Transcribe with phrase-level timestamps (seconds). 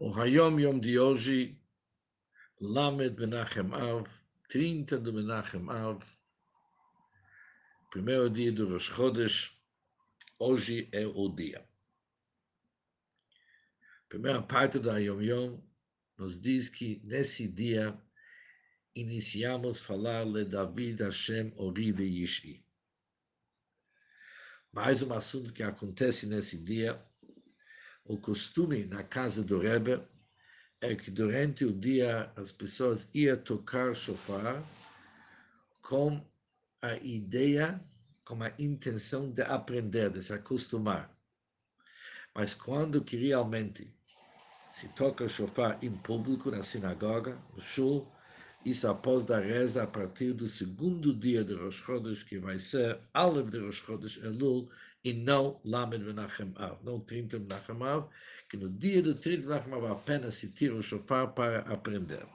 [0.00, 1.58] O Hayom Yom de hoje,
[2.60, 4.06] Lamed Menachem Av,
[4.48, 6.16] 30 de Menachem Av,
[7.90, 9.60] primeiro dia do Rosh Chodesh,
[10.38, 11.68] hoje é o dia.
[14.08, 15.60] Primeira parte da Yom Yom
[16.16, 18.00] nos diz que nesse dia
[18.94, 22.64] iniciamos a falar de David Hashem Orive Yishi.
[24.72, 27.04] Mais um assunto que acontece nesse dia
[28.08, 30.02] o costume na casa do Rebbe
[30.80, 34.62] é que durante o dia as pessoas iam tocar shofar
[35.82, 36.26] com
[36.80, 37.78] a ideia,
[38.24, 41.14] com a intenção de aprender, de se acostumar.
[42.34, 43.92] Mas quando que realmente
[44.70, 48.10] se toca shofar em público, na sinagoga, no shul,
[48.64, 53.00] isso após da reza a partir do segundo dia de Rosh Chodesh, que vai ser
[53.14, 54.68] Aleph de Rosh Chodesh Elul,
[55.04, 58.08] e não Lamed Menachem Av, não 30 Menachem Av,
[58.48, 62.26] que no dia do 30 Menachem Av apenas se tira o shofar para aprender.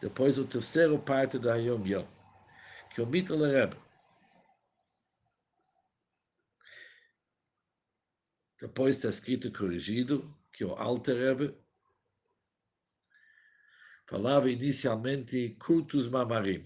[0.00, 2.06] Depois o terceiro parte da Yom Yom,
[2.94, 3.76] que o Mittel Rebbe,
[8.60, 11.54] depois está escrito corrigido, que o Alter Rebbe
[14.12, 16.62] falava inicialmente curtos mamarim,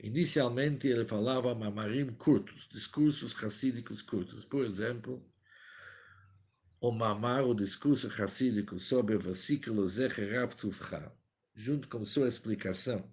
[0.00, 4.44] Inicialmente ele falava mamarim curtos, discursos racídicos curtos.
[4.44, 5.24] Por exemplo,
[6.80, 11.12] o mamar, o discurso racídico sobre o versículo Zecherav Tuvcha,
[11.54, 13.08] junto com sua explicação,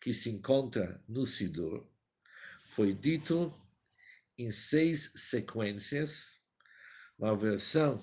[0.00, 1.88] que se encontra no Sidur,
[2.68, 3.52] foi dito
[4.36, 6.40] em seis sequências,
[7.16, 8.00] uma versão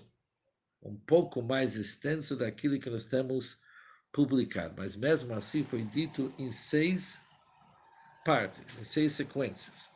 [0.81, 3.64] um pouco mais extensa daquilo que nós temos
[4.15, 7.21] publicado, mas mesmo assim foi dito em seis
[8.23, 9.89] partes, em seis sequências.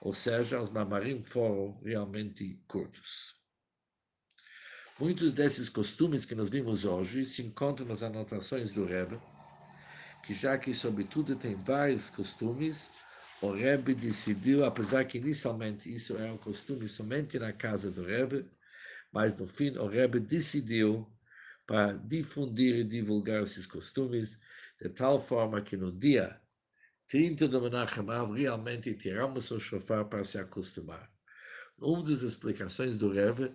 [0.00, 3.34] Ou seja, os mamarim foram realmente curtos.
[4.98, 9.20] Muitos desses costumes que nós vimos hoje se encontram nas anotações do Rebbe,
[10.24, 12.90] que já que, sobretudo, tem vários costumes,
[13.42, 18.46] o Rebbe decidiu, apesar que inicialmente isso era um costume somente na casa do Rebbe,
[19.12, 21.06] mas no fim o Rebbe decidiu
[21.66, 24.38] para difundir e divulgar esses costumes,
[24.80, 26.40] de tal forma que no dia
[27.08, 31.10] 30 do Menachem Av, realmente tiramos o shofar para se acostumar.
[31.78, 33.54] Uma das explicações do Rebbe,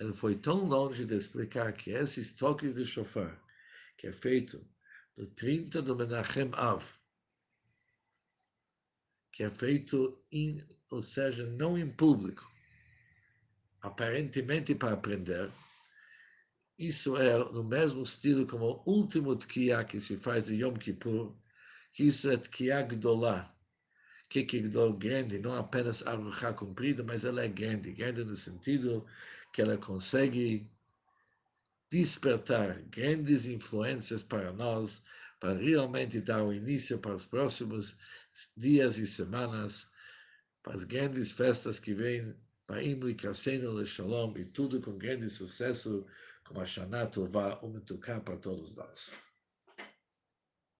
[0.00, 3.40] ele foi tão longe de explicar que esses toques de shofar,
[3.96, 4.66] que é feito
[5.16, 6.84] no 30 do Menachem Av,
[9.32, 10.58] que é feito, em,
[10.90, 12.50] ou seja, não em público,
[13.80, 15.50] aparentemente para aprender,
[16.78, 21.34] isso é no mesmo estilo como o último tkiá que se faz em Yom Kippur,
[21.92, 23.54] que isso é Tkiá Gdolá.
[24.28, 27.92] Que que Gdol grande, não apenas Aruchá comprida, mas ela é grande.
[27.92, 29.06] Grande no sentido
[29.52, 30.70] que ela consegue
[31.90, 35.02] despertar grandes influências para nós,
[35.40, 37.98] para realmente dar o início para os próximos
[38.56, 39.90] dias e semanas,
[40.62, 42.36] para as grandes festas que vêm,
[42.68, 46.04] para Imri, Kassenu, Shalom, e tudo com grande sucesso,
[46.44, 47.80] com a Shana Tová, um
[48.20, 49.18] para todos nós.